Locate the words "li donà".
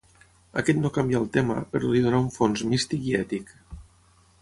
1.93-2.25